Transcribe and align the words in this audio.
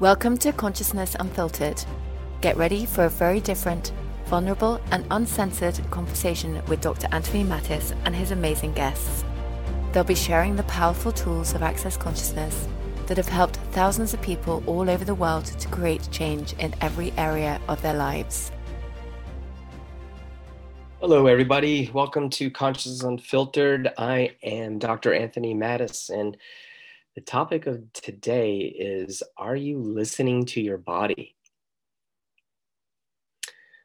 Welcome 0.00 0.38
to 0.38 0.52
Consciousness 0.54 1.14
Unfiltered. 1.20 1.84
Get 2.40 2.56
ready 2.56 2.86
for 2.86 3.04
a 3.04 3.10
very 3.10 3.38
different, 3.38 3.92
vulnerable, 4.24 4.80
and 4.92 5.04
uncensored 5.10 5.78
conversation 5.90 6.62
with 6.68 6.80
Dr. 6.80 7.06
Anthony 7.12 7.44
Mattis 7.44 7.94
and 8.06 8.16
his 8.16 8.30
amazing 8.30 8.72
guests. 8.72 9.26
They'll 9.92 10.02
be 10.02 10.14
sharing 10.14 10.56
the 10.56 10.62
powerful 10.62 11.12
tools 11.12 11.52
of 11.52 11.62
Access 11.62 11.98
Consciousness 11.98 12.66
that 13.08 13.18
have 13.18 13.28
helped 13.28 13.56
thousands 13.72 14.14
of 14.14 14.22
people 14.22 14.62
all 14.66 14.88
over 14.88 15.04
the 15.04 15.14
world 15.14 15.44
to 15.44 15.68
create 15.68 16.08
change 16.10 16.54
in 16.54 16.74
every 16.80 17.12
area 17.18 17.60
of 17.68 17.82
their 17.82 17.92
lives. 17.92 18.52
Hello, 21.00 21.26
everybody. 21.26 21.90
Welcome 21.92 22.30
to 22.30 22.50
Consciousness 22.50 23.02
Unfiltered. 23.02 23.92
I 23.98 24.34
am 24.42 24.78
Dr. 24.78 25.12
Anthony 25.12 25.54
Mattis, 25.54 26.08
and 26.08 26.38
the 27.20 27.26
topic 27.26 27.66
of 27.66 27.92
today 27.92 28.60
is 28.60 29.22
Are 29.36 29.54
you 29.54 29.78
listening 29.78 30.46
to 30.46 30.60
your 30.62 30.78
body? 30.78 31.36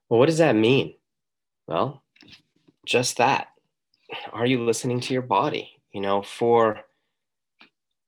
Well, 0.08 0.22
what 0.22 0.28
does 0.28 0.38
that 0.38 0.56
mean? 0.56 0.94
Well, 1.68 2.02
just 2.86 3.18
that. 3.18 3.50
Are 4.32 4.46
you 4.46 4.64
listening 4.64 5.02
to 5.02 5.14
your 5.14 5.22
body? 5.22 5.70
You 5.92 6.00
know, 6.00 6.22
for 6.22 6.80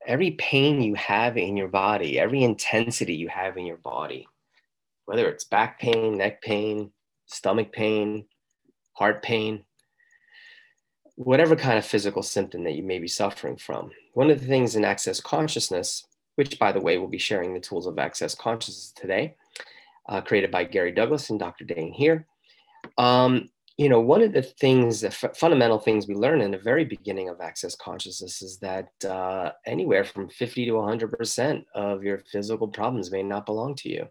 every 0.05 0.31
pain 0.31 0.81
you 0.81 0.95
have 0.95 1.35
in 1.35 1.57
your 1.57 1.67
body, 1.67 2.17
every 2.17 2.43
intensity 2.43 3.15
you 3.15 3.27
have 3.27 3.57
in 3.57 3.65
your 3.65 3.77
body, 3.77 4.29
whether 5.07 5.27
it's 5.27 5.43
back 5.43 5.77
pain, 5.77 6.19
neck 6.19 6.41
pain, 6.41 6.93
stomach 7.25 7.73
pain, 7.73 8.23
heart 8.93 9.21
pain, 9.23 9.65
whatever 11.17 11.55
kind 11.55 11.79
of 11.79 11.85
physical 11.85 12.21
symptom 12.21 12.63
that 12.63 12.75
you 12.75 12.83
may 12.83 12.99
be 12.99 13.07
suffering 13.07 13.57
from. 13.57 13.89
One 14.13 14.29
of 14.29 14.39
the 14.39 14.45
things 14.45 14.75
in 14.75 14.85
Access 14.85 15.19
Consciousness, 15.19 16.05
which 16.35 16.59
by 16.59 16.71
the 16.71 16.79
way, 16.79 16.97
we'll 16.99 17.07
be 17.07 17.17
sharing 17.17 17.53
the 17.53 17.59
tools 17.59 17.87
of 17.87 17.97
Access 17.97 18.35
Consciousness 18.35 18.93
today, 18.95 19.35
uh, 20.07 20.21
created 20.21 20.51
by 20.51 20.63
Gary 20.63 20.91
Douglas 20.91 21.31
and 21.31 21.39
Dr. 21.39 21.65
Dane 21.65 21.91
Heer. 21.91 22.27
Um, 22.99 23.49
you 23.77 23.89
know, 23.89 23.99
one 23.99 24.21
of 24.21 24.31
the 24.31 24.43
things, 24.43 25.01
the 25.01 25.07
f- 25.07 25.35
fundamental 25.35 25.79
things 25.79 26.07
we 26.07 26.13
learn 26.13 26.39
in 26.39 26.51
the 26.51 26.59
very 26.59 26.85
beginning 26.85 27.29
of 27.29 27.41
Access 27.41 27.75
Consciousness 27.75 28.43
is 28.43 28.59
that 28.59 28.89
uh, 29.03 29.51
anywhere 29.65 30.03
from 30.03 30.29
50 30.29 30.65
to 30.65 30.71
100% 30.73 31.63
of 31.73 32.03
your 32.03 32.19
physical 32.31 32.67
problems 32.67 33.11
may 33.11 33.23
not 33.23 33.47
belong 33.47 33.73
to 33.77 33.89
you. 33.89 34.07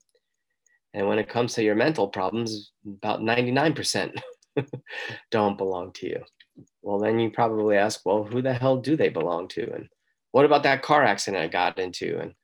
And 0.93 1.07
when 1.07 1.21
it 1.21 1.29
comes 1.29 1.55
to 1.55 1.63
your 1.63 1.77
mental 1.77 2.09
problems, 2.09 2.73
about 2.85 3.21
99% 3.21 4.13
don't 5.31 5.57
belong 5.57 5.93
to 5.93 6.07
you 6.09 6.25
well, 6.83 6.99
then 6.99 7.19
you 7.19 7.31
probably 7.31 7.77
ask, 7.77 8.01
well, 8.05 8.25
who 8.25 8.43
the 8.43 8.55
hell 8.55 8.77
do 8.77 8.97
they 8.97 9.09
belong 9.09 9.49
to? 9.49 9.73
And 9.73 9.89
what 10.33 10.45
about 10.45 10.63
that 10.65 10.83
car 10.83 11.03
accident 11.03 11.43
I 11.43 11.49
got 11.49 11.79
into? 11.79 12.19
And 12.19 12.35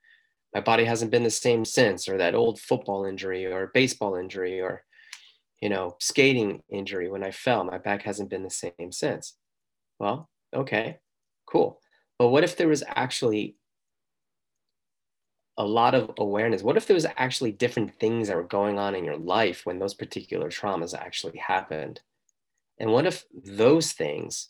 my 0.55 0.61
body 0.61 0.85
hasn't 0.85 1.11
been 1.11 1.23
the 1.23 1.31
same 1.31 1.65
since, 1.65 2.09
or 2.09 2.19
that 2.19 2.35
old 2.35 2.61
football 2.61 3.05
injury, 3.05 3.47
or 3.47 3.71
baseball 3.73 4.17
injury, 4.17 4.61
or, 4.61 4.85
you 5.61 5.69
know, 5.69 5.97
skating 6.01 6.63
injury 6.71 7.09
when 7.09 7.25
I 7.25 7.31
fell. 7.31 7.65
My 7.65 7.79
back 7.79 8.03
hasn't 8.03 8.31
been 8.31 8.43
the 8.43 8.51
same 8.51 8.91
since. 8.91 9.37
Well, 9.99 10.29
okay, 10.55 10.99
cool. 11.47 11.81
But 12.19 12.29
what 12.29 12.45
if 12.45 12.57
there 12.57 12.69
was 12.69 12.85
actually 12.87 13.57
a 15.57 15.65
lot 15.65 15.95
of 15.95 16.11
awareness? 16.19 16.63
What 16.63 16.77
if 16.77 16.87
there 16.87 16.95
was 16.95 17.07
actually 17.17 17.53
different 17.53 17.95
things 17.99 18.29
that 18.29 18.37
were 18.37 18.43
going 18.43 18.79
on 18.79 18.95
in 18.95 19.05
your 19.05 19.17
life 19.17 19.65
when 19.65 19.79
those 19.79 19.95
particular 19.95 20.51
traumas 20.51 20.95
actually 20.95 21.39
happened? 21.39 22.01
And 22.79 22.91
what 22.91 23.07
if 23.07 23.25
those 23.33 23.93
things 23.93 24.49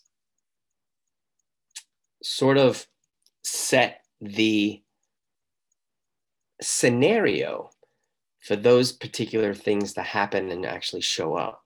sort 2.22 2.56
of 2.56 2.86
set 3.42 4.04
the 4.20 4.82
scenario 6.60 7.70
for 8.40 8.56
those 8.56 8.92
particular 8.92 9.54
things 9.54 9.92
to 9.94 10.02
happen 10.02 10.50
and 10.50 10.64
actually 10.64 11.02
show 11.02 11.34
up? 11.36 11.62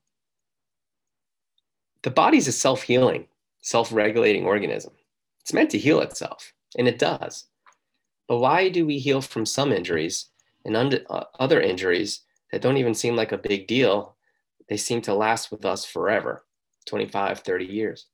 The 2.02 2.10
body's 2.10 2.48
a 2.48 2.52
self 2.52 2.82
healing, 2.82 3.26
self 3.60 3.92
regulating 3.92 4.46
organism. 4.46 4.92
It's 5.40 5.52
meant 5.52 5.70
to 5.70 5.78
heal 5.78 6.00
itself, 6.00 6.52
and 6.78 6.88
it 6.88 6.98
does. 6.98 7.46
But 8.28 8.38
why 8.38 8.68
do 8.68 8.86
we 8.86 8.98
heal 8.98 9.20
from 9.20 9.46
some 9.46 9.72
injuries 9.72 10.26
and 10.64 10.76
under, 10.76 11.00
uh, 11.08 11.24
other 11.38 11.60
injuries 11.60 12.22
that 12.50 12.62
don't 12.62 12.76
even 12.76 12.94
seem 12.94 13.14
like 13.14 13.32
a 13.32 13.38
big 13.38 13.66
deal? 13.66 14.16
They 14.68 14.76
seem 14.76 15.02
to 15.02 15.14
last 15.14 15.50
with 15.50 15.64
us 15.64 15.84
forever. 15.84 16.45
25, 16.86 17.40
30 17.40 17.64
years? 17.64 18.06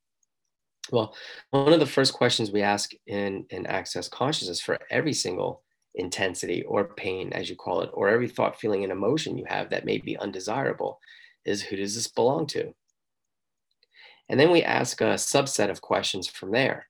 Well, 0.90 1.14
one 1.50 1.72
of 1.72 1.80
the 1.80 1.86
first 1.86 2.12
questions 2.12 2.50
we 2.50 2.62
ask 2.62 2.90
in, 3.06 3.46
in 3.50 3.66
Access 3.66 4.08
Consciousness 4.08 4.60
for 4.60 4.78
every 4.90 5.12
single 5.12 5.62
intensity 5.94 6.62
or 6.64 6.94
pain, 6.94 7.32
as 7.32 7.48
you 7.48 7.56
call 7.56 7.82
it, 7.82 7.90
or 7.92 8.08
every 8.08 8.28
thought, 8.28 8.58
feeling, 8.58 8.82
and 8.82 8.92
emotion 8.92 9.38
you 9.38 9.44
have 9.46 9.70
that 9.70 9.84
may 9.84 9.98
be 9.98 10.16
undesirable 10.16 10.98
is 11.44 11.62
who 11.62 11.76
does 11.76 11.94
this 11.94 12.08
belong 12.08 12.46
to? 12.48 12.72
And 14.28 14.40
then 14.40 14.50
we 14.50 14.62
ask 14.62 15.00
a 15.00 15.14
subset 15.14 15.70
of 15.70 15.80
questions 15.80 16.26
from 16.28 16.52
there. 16.52 16.86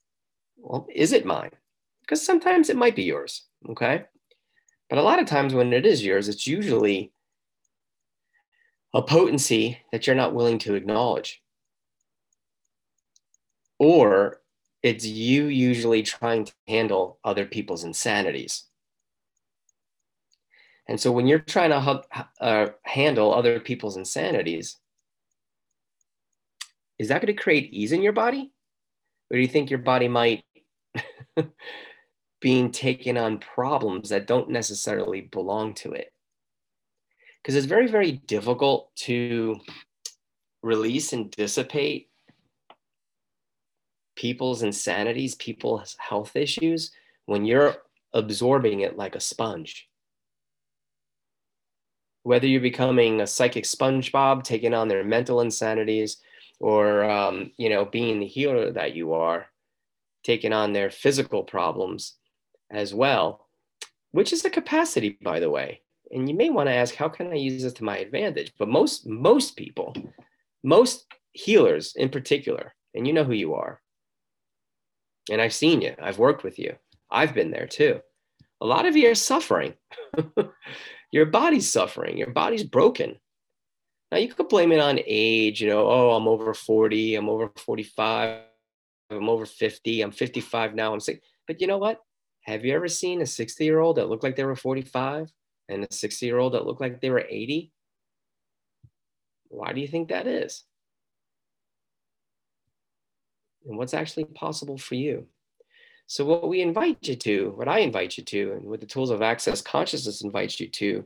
Well, 0.57 0.87
is 0.95 1.13
it 1.13 1.27
mine? 1.27 1.51
Because 2.03 2.25
sometimes 2.25 2.71
it 2.71 2.77
might 2.77 2.97
be 2.97 3.03
yours, 3.03 3.47
okay? 3.71 4.05
But 4.89 4.99
a 4.99 5.03
lot 5.03 5.21
of 5.21 5.27
times 5.27 5.55
when 5.55 5.73
it 5.73 5.87
is 5.87 6.05
yours, 6.05 6.29
it's 6.29 6.47
usually 6.47 7.13
a 8.95 9.03
potency 9.03 9.79
that 9.91 10.07
you're 10.07 10.17
not 10.17 10.35
willing 10.35 10.59
to 10.61 10.75
acknowledge 10.75 11.42
or 13.83 14.41
it's 14.85 15.05
you 15.05 15.47
usually 15.47 16.05
trying 16.05 16.45
to 16.45 16.53
handle 16.69 17.19
other 17.25 17.45
people's 17.45 17.83
insanities. 17.83 18.63
And 20.89 21.01
so 21.01 21.11
when 21.11 21.27
you're 21.27 21.41
trying 21.41 21.71
to 21.71 22.03
uh, 22.41 22.69
handle 22.85 23.35
other 23.35 23.59
people's 23.59 23.97
insanities, 23.97 24.77
is 27.01 27.09
that 27.09 27.23
going 27.23 27.35
to 27.35 27.43
create 27.43 27.73
ease 27.73 27.91
in 27.91 28.03
your 28.03 28.13
body? 28.13 28.53
Or 29.29 29.37
do 29.37 29.41
you 29.41 29.49
think 29.49 29.69
your 29.69 29.81
body 29.81 30.07
might 30.07 30.45
being 32.41 32.71
taken 32.71 33.17
on 33.17 33.39
problems 33.39 34.11
that 34.11 34.29
don't 34.29 34.51
necessarily 34.51 35.23
belong 35.23 35.75
to 35.75 35.91
it? 35.91 36.13
Because 37.43 37.57
it's 37.57 37.67
very, 37.67 37.89
very 37.89 38.13
difficult 38.13 38.95
to 38.99 39.59
release 40.63 41.13
and 41.13 41.33
dissipate 41.33 42.12
people's 44.17 44.63
insanities, 44.63 45.35
people's 45.35 45.97
health 45.99 46.37
issues, 46.37 46.91
when 47.27 47.45
you're 47.45 47.77
absorbing 48.13 48.81
it 48.81 48.97
like 48.97 49.15
a 49.15 49.21
sponge. 49.21 49.89
Whether 52.25 52.47
you're 52.47 52.61
becoming 52.61 53.21
a 53.21 53.27
psychic 53.27 53.65
SpongeBob, 53.65 54.45
taking 54.45 54.75
on 54.75 54.89
their 54.89 55.03
mental 55.03 55.41
insanities, 55.41 56.19
or 56.61 57.05
um, 57.05 57.51
you 57.57 57.69
know, 57.69 57.85
being 57.85 58.21
the 58.21 58.27
healer 58.27 58.71
that 58.73 58.95
you 58.95 59.15
are, 59.15 59.47
taking 60.23 60.53
on 60.53 60.73
their 60.73 60.91
physical 60.91 61.43
problems 61.43 62.15
as 62.71 62.95
well, 62.95 63.49
which 64.13 64.33
is 64.33 64.45
a 64.45 64.51
capacity, 64.51 65.19
by 65.21 65.41
the 65.41 65.51
way. 65.51 65.81
And 66.13 66.29
you 66.29 66.37
may 66.37 66.51
want 66.51 66.69
to 66.69 66.75
ask, 66.75 66.95
how 66.95 67.09
can 67.09 67.33
I 67.33 67.37
use 67.37 67.63
this 67.63 67.73
to 67.75 67.85
my 67.85 67.99
advantage? 67.99 68.53
But 68.59 68.69
most 68.69 69.07
most 69.07 69.57
people, 69.57 69.97
most 70.63 71.07
healers 71.33 71.97
in 71.97 72.09
particular, 72.09 72.75
and 72.95 73.07
you 73.07 73.13
know 73.13 73.25
who 73.25 73.33
you 73.33 73.55
are, 73.55 73.82
and 75.31 75.41
I've 75.41 75.55
seen 75.55 75.81
you, 75.81 75.95
I've 76.01 76.19
worked 76.19 76.45
with 76.45 76.59
you, 76.59 76.77
I've 77.11 77.35
been 77.35 77.51
there 77.51 77.67
too. 77.67 78.01
A 78.61 78.67
lot 78.67 78.87
of 78.87 78.97
you 78.97 79.11
are 79.11 79.15
suffering. 79.15 79.75
your 81.13 81.27
body's 81.27 81.71
suffering, 81.71 82.17
your 82.17 82.31
body's 82.31 82.65
broken. 82.65 83.17
Now 84.11 84.19
you 84.19 84.29
could 84.29 84.49
blame 84.49 84.73
it 84.73 84.81
on 84.81 85.01
age, 85.07 85.63
you 85.63 85.69
know, 85.69 85.89
oh, 85.89 86.11
I'm 86.13 86.29
over 86.29 86.55
40, 86.55 87.15
I'm 87.15 87.29
over 87.29 87.51
45, 87.57 88.41
I'm 89.11 89.29
over 89.29 89.47
50, 89.47 90.03
I'm 90.03 90.13
55 90.13 90.75
now, 90.75 90.93
I'm 90.93 91.01
sick. 91.01 91.23
But 91.47 91.61
you 91.61 91.67
know 91.67 91.79
what? 91.79 92.01
Have 92.43 92.65
you 92.65 92.75
ever 92.75 92.89
seen 92.89 93.23
a 93.23 93.27
60 93.27 93.65
year 93.65 93.79
old 93.79 93.97
that 93.97 94.09
looked 94.09 94.25
like 94.25 94.37
they 94.37 94.45
were 94.45 94.57
45 94.57 95.31
and 95.69 95.85
a 95.85 95.93
60 95.93 96.27
year 96.27 96.39
old 96.39 96.55
that 96.55 96.67
looked 96.67 96.81
like 96.81 97.01
they 97.01 97.11
were 97.11 97.25
80? 97.29 97.73
Why 99.49 99.73
do 99.73 99.81
you 99.81 99.89
think 99.89 100.09
that 100.09 100.27
is? 100.27 100.65
And 103.67 103.77
what's 103.77 103.95
actually 103.95 104.25
possible 104.25 104.79
for 104.79 104.95
you. 104.95 105.27
So, 106.07 106.25
what 106.25 106.49
we 106.49 106.61
invite 106.61 106.99
you 107.03 107.17
to, 107.17 107.53
what 107.57 107.69
I 107.69 107.79
invite 107.79 108.19
you 108.19 108.25
to, 108.25 108.53
and 108.53 108.65
what 108.65 108.81
the 108.81 108.87
tools 108.87 109.11
of 109.11 109.23
access 109.23 109.63
consciousness 109.63 110.23
invites 110.23 110.61
you 110.61 110.69
to, 110.69 111.05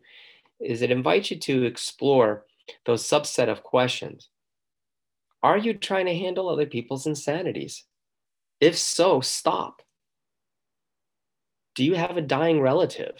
is 0.61 0.83
it 0.83 0.91
invites 0.91 1.31
you 1.31 1.39
to 1.39 1.65
explore 1.65 2.45
those 2.85 3.05
subset 3.05 3.49
of 3.49 3.63
questions. 3.63 4.29
Are 5.43 5.59
you 5.59 5.75
trying 5.75 6.07
to 6.07 6.17
handle 6.17 6.49
other 6.49 6.67
people's 6.67 7.07
insanities? 7.07 7.85
If 8.61 8.77
so, 8.77 9.21
stop. 9.21 9.83
Do 11.75 11.85
you 11.85 11.95
have 11.95 12.17
a 12.17 12.23
dying 12.23 12.61
relative? 12.61 13.15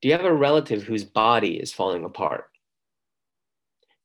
Do 0.00 0.08
you 0.08 0.14
have 0.14 0.24
a 0.24 0.34
relative 0.34 0.82
whose 0.82 1.04
body 1.04 1.56
is 1.56 1.72
falling 1.72 2.04
apart? 2.04 2.46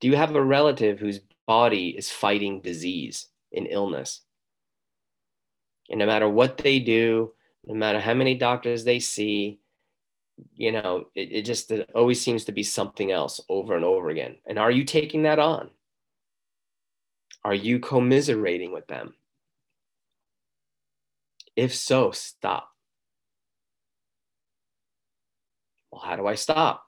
Do 0.01 0.07
you 0.07 0.15
have 0.15 0.35
a 0.35 0.43
relative 0.43 0.99
whose 0.99 1.21
body 1.47 1.89
is 1.89 2.09
fighting 2.09 2.61
disease 2.61 3.27
and 3.55 3.67
illness? 3.69 4.21
And 5.91 5.99
no 5.99 6.05
matter 6.05 6.29
what 6.29 6.57
they 6.57 6.79
do, 6.79 7.33
no 7.65 7.75
matter 7.75 7.99
how 7.99 8.13
many 8.13 8.33
doctors 8.33 8.85
they 8.85 8.99
see, 8.99 9.59
you 10.55 10.71
know, 10.71 11.05
it, 11.13 11.31
it 11.33 11.41
just 11.45 11.69
it 11.69 11.91
always 11.93 12.19
seems 12.19 12.45
to 12.45 12.53
be 12.53 12.63
something 12.63 13.11
else 13.11 13.41
over 13.49 13.75
and 13.75 13.83
over 13.83 14.09
again. 14.09 14.37
And 14.47 14.57
are 14.57 14.71
you 14.71 14.85
taking 14.85 15.23
that 15.23 15.37
on? 15.37 15.69
Are 17.43 17.53
you 17.53 17.79
commiserating 17.79 18.71
with 18.71 18.87
them? 18.87 19.15
If 21.57 21.75
so, 21.75 22.11
stop. 22.11 22.69
Well, 25.91 26.01
how 26.01 26.15
do 26.15 26.25
I 26.25 26.35
stop? 26.35 26.85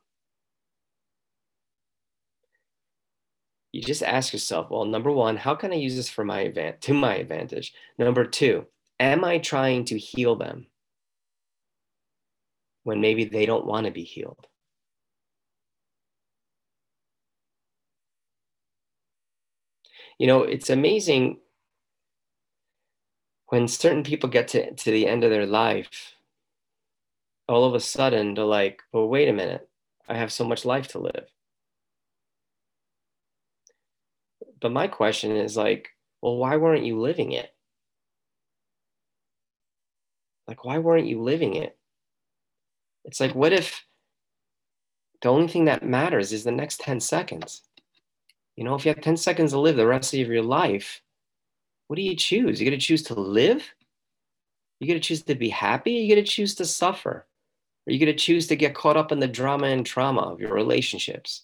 You 3.74 3.82
just 3.82 4.04
ask 4.04 4.32
yourself, 4.32 4.70
well, 4.70 4.86
number 4.86 5.12
one, 5.12 5.36
how 5.36 5.56
can 5.56 5.74
I 5.74 5.76
use 5.76 5.96
this 5.96 6.08
for 6.08 6.24
my 6.24 6.42
advantage 6.42 6.82
to 6.82 6.94
my 6.94 7.16
advantage? 7.16 7.74
Number 7.98 8.24
two, 8.24 8.68
am 9.04 9.24
I 9.26 9.40
trying 9.40 9.86
to 9.86 9.98
heal 9.98 10.36
them 10.36 10.68
when 12.84 13.02
maybe 13.02 13.26
they 13.26 13.46
don't 13.46 13.66
want 13.66 13.86
to 13.86 13.92
be 13.92 14.04
healed? 14.04 14.48
You 20.20 20.28
know, 20.28 20.44
it's 20.44 20.70
amazing 20.70 21.40
when 23.48 23.68
certain 23.68 24.04
people 24.04 24.30
get 24.30 24.48
to, 24.50 24.74
to 24.74 24.92
the 24.92 25.08
end 25.08 25.24
of 25.24 25.30
their 25.32 25.46
life, 25.46 26.16
all 27.48 27.66
of 27.66 27.74
a 27.76 27.80
sudden 27.80 28.34
they're 28.34 28.46
like, 28.46 28.82
well, 28.92 29.08
wait 29.08 29.28
a 29.30 29.34
minute, 29.34 29.70
I 30.08 30.16
have 30.18 30.32
so 30.32 30.46
much 30.46 30.66
life 30.66 30.88
to 30.90 31.00
live. 31.00 31.28
But 34.62 34.72
my 34.72 34.88
question 34.88 35.36
is 35.36 35.58
like, 35.58 35.90
well, 36.22 36.38
why 36.38 36.56
weren't 36.58 36.86
you 36.86 37.00
living 37.00 37.32
it? 37.32 37.54
Like, 40.48 40.66
why 40.66 40.78
weren't 40.78 41.08
you 41.08 41.22
living 41.22 41.56
it? 41.56 41.78
It's 43.06 43.20
like, 43.20 43.36
what 43.36 43.54
if 43.54 43.86
the 45.22 45.30
only 45.30 45.48
thing 45.48 45.66
that 45.66 45.84
matters 45.84 46.34
is 46.34 46.44
the 46.44 46.52
next 46.52 46.82
10 46.82 47.00
seconds? 47.00 47.64
You 48.56 48.64
know, 48.64 48.76
if 48.76 48.86
you 48.86 48.94
have 48.94 49.04
10 49.04 49.18
seconds 49.18 49.52
to 49.52 49.60
live 49.60 49.76
the 49.76 49.88
rest 49.88 50.14
of 50.14 50.20
your 50.28 50.44
life, 50.44 51.02
what 51.88 51.96
do 51.96 52.02
you 52.02 52.16
choose? 52.16 52.60
You 52.60 52.70
got 52.70 52.76
to 52.76 52.82
choose 52.82 53.04
to 53.04 53.14
live? 53.14 53.74
You 54.80 54.88
got 54.88 54.94
to 54.96 55.00
choose 55.00 55.24
to 55.24 55.36
be 55.36 55.50
happy? 55.50 55.92
You 55.92 56.16
got 56.16 56.22
to 56.22 56.28
choose 56.28 56.56
to 56.56 56.66
suffer? 56.66 57.26
are 57.86 57.92
you 57.92 58.00
going 58.00 58.16
to 58.16 58.18
choose 58.18 58.48
to 58.48 58.56
get 58.56 58.76
caught 58.76 58.96
up 58.96 59.12
in 59.12 59.20
the 59.20 59.28
drama 59.28 59.68
and 59.68 59.86
trauma 59.86 60.22
of 60.22 60.40
your 60.40 60.54
relationships? 60.54 61.44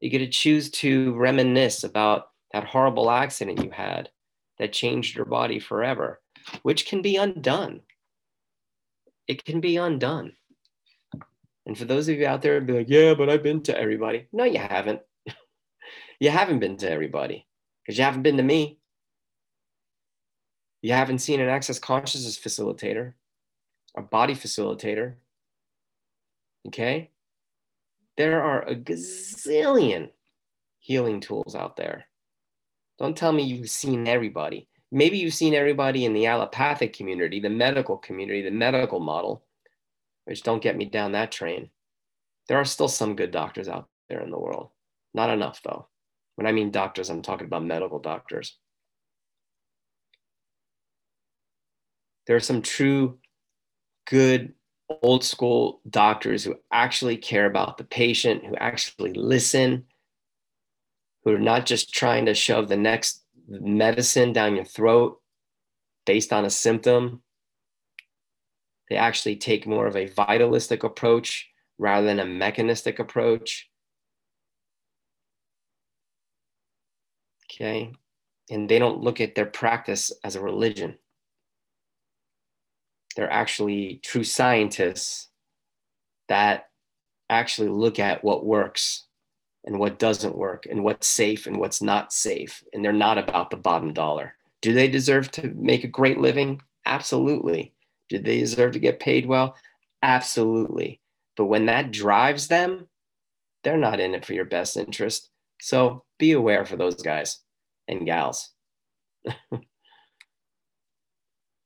You 0.00 0.10
get 0.10 0.18
to 0.18 0.28
choose 0.28 0.70
to 0.72 1.14
reminisce 1.14 1.82
about 1.82 2.28
that 2.52 2.64
horrible 2.64 3.10
accident 3.10 3.64
you 3.64 3.70
had 3.70 4.10
that 4.58 4.72
changed 4.72 5.16
your 5.16 5.24
body 5.24 5.58
forever, 5.58 6.20
which 6.62 6.86
can 6.86 7.02
be 7.02 7.16
undone. 7.16 7.80
It 9.26 9.44
can 9.44 9.60
be 9.60 9.76
undone. 9.76 10.32
And 11.66 11.76
for 11.76 11.86
those 11.86 12.08
of 12.08 12.16
you 12.16 12.26
out 12.26 12.42
there, 12.42 12.60
be 12.60 12.74
like, 12.74 12.88
yeah, 12.88 13.14
but 13.14 13.30
I've 13.30 13.42
been 13.42 13.62
to 13.62 13.78
everybody. 13.78 14.28
No, 14.32 14.44
you 14.44 14.58
haven't. 14.58 15.00
you 16.20 16.30
haven't 16.30 16.58
been 16.58 16.76
to 16.78 16.90
everybody 16.90 17.46
because 17.82 17.98
you 17.98 18.04
haven't 18.04 18.22
been 18.22 18.36
to 18.36 18.42
me. 18.42 18.78
You 20.82 20.92
haven't 20.92 21.20
seen 21.20 21.40
an 21.40 21.48
access 21.48 21.78
consciousness 21.78 22.38
facilitator, 22.38 23.14
a 23.96 24.02
body 24.02 24.34
facilitator. 24.34 25.14
Okay? 26.66 27.10
There 28.18 28.42
are 28.42 28.62
a 28.62 28.76
gazillion 28.76 30.10
healing 30.78 31.20
tools 31.20 31.54
out 31.54 31.76
there. 31.76 32.04
Don't 33.04 33.14
tell 33.14 33.32
me 33.32 33.42
you've 33.42 33.68
seen 33.68 34.08
everybody. 34.08 34.66
Maybe 34.90 35.18
you've 35.18 35.34
seen 35.34 35.52
everybody 35.52 36.06
in 36.06 36.14
the 36.14 36.24
allopathic 36.24 36.94
community, 36.94 37.38
the 37.38 37.50
medical 37.50 37.98
community, 37.98 38.40
the 38.40 38.50
medical 38.50 38.98
model, 38.98 39.44
which 40.24 40.42
don't 40.42 40.62
get 40.62 40.74
me 40.74 40.86
down 40.86 41.12
that 41.12 41.30
train. 41.30 41.68
There 42.48 42.56
are 42.56 42.64
still 42.64 42.88
some 42.88 43.14
good 43.14 43.30
doctors 43.30 43.68
out 43.68 43.90
there 44.08 44.22
in 44.22 44.30
the 44.30 44.38
world. 44.38 44.70
Not 45.12 45.28
enough, 45.28 45.60
though. 45.62 45.86
When 46.36 46.46
I 46.46 46.52
mean 46.52 46.70
doctors, 46.70 47.10
I'm 47.10 47.20
talking 47.20 47.46
about 47.46 47.62
medical 47.62 47.98
doctors. 47.98 48.56
There 52.26 52.36
are 52.36 52.40
some 52.40 52.62
true 52.62 53.18
good 54.06 54.54
old 55.02 55.24
school 55.24 55.82
doctors 55.90 56.42
who 56.42 56.56
actually 56.72 57.18
care 57.18 57.44
about 57.44 57.76
the 57.76 57.84
patient, 57.84 58.46
who 58.46 58.56
actually 58.56 59.12
listen, 59.12 59.84
who 61.24 61.34
are 61.34 61.38
not 61.38 61.66
just 61.66 61.92
trying 61.92 62.26
to 62.26 62.34
shove 62.34 62.68
the 62.68 62.76
next 62.76 63.24
medicine 63.48 64.32
down 64.32 64.56
your 64.56 64.64
throat 64.64 65.20
based 66.06 66.32
on 66.32 66.44
a 66.44 66.50
symptom. 66.50 67.22
They 68.90 68.96
actually 68.96 69.36
take 69.36 69.66
more 69.66 69.86
of 69.86 69.96
a 69.96 70.06
vitalistic 70.06 70.84
approach 70.84 71.48
rather 71.78 72.06
than 72.06 72.20
a 72.20 72.26
mechanistic 72.26 72.98
approach. 72.98 73.70
Okay. 77.50 77.92
And 78.50 78.68
they 78.68 78.78
don't 78.78 79.00
look 79.00 79.20
at 79.20 79.34
their 79.34 79.46
practice 79.46 80.12
as 80.22 80.36
a 80.36 80.40
religion 80.40 80.98
they're 83.14 83.30
actually 83.30 84.00
true 84.02 84.24
scientists 84.24 85.28
that 86.28 86.68
actually 87.30 87.68
look 87.68 87.98
at 87.98 88.24
what 88.24 88.44
works 88.44 89.03
and 89.64 89.78
what 89.78 89.98
doesn't 89.98 90.36
work 90.36 90.66
and 90.70 90.84
what's 90.84 91.06
safe 91.06 91.46
and 91.46 91.58
what's 91.58 91.80
not 91.80 92.12
safe. 92.12 92.62
And 92.72 92.84
they're 92.84 92.92
not 92.92 93.18
about 93.18 93.50
the 93.50 93.56
bottom 93.56 93.92
dollar. 93.92 94.34
Do 94.60 94.72
they 94.72 94.88
deserve 94.88 95.30
to 95.32 95.48
make 95.54 95.84
a 95.84 95.88
great 95.88 96.18
living? 96.18 96.60
Absolutely. 96.86 97.72
Do 98.08 98.18
they 98.18 98.40
deserve 98.40 98.72
to 98.72 98.78
get 98.78 99.00
paid 99.00 99.26
well? 99.26 99.56
Absolutely. 100.02 101.00
But 101.36 101.46
when 101.46 101.66
that 101.66 101.90
drives 101.90 102.48
them, 102.48 102.88
they're 103.62 103.76
not 103.76 104.00
in 104.00 104.14
it 104.14 104.24
for 104.24 104.34
your 104.34 104.44
best 104.44 104.76
interest. 104.76 105.30
So 105.60 106.04
be 106.18 106.32
aware 106.32 106.64
for 106.64 106.76
those 106.76 107.02
guys 107.02 107.40
and 107.88 108.04
gals. 108.04 108.50